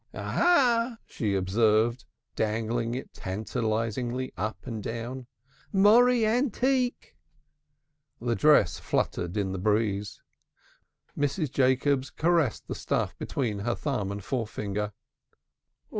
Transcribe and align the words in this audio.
"Aha," 0.15 0.97
she 1.05 1.35
observed, 1.35 2.05
dangling 2.35 2.95
it 2.95 3.13
tantalizingly 3.13 4.33
up 4.35 4.65
and 4.65 4.81
down. 4.81 5.27
"Morry 5.71 6.25
antique!" 6.25 7.15
The 8.19 8.33
dress 8.33 8.79
fluttered 8.79 9.37
in 9.37 9.51
the 9.51 9.59
breeze. 9.59 10.19
Mrs. 11.15 11.51
Jacobs 11.51 12.09
caressed 12.09 12.67
the 12.67 12.73
stuff 12.73 13.15
between 13.19 13.59
her 13.59 13.75
thumb 13.75 14.11
and 14.11 14.23
forefinger. 14.23 14.91